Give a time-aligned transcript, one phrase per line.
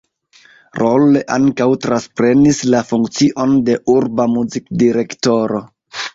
[0.77, 5.63] Rolle ankaŭ transprenis la funkcion de urba muzikdirektoro.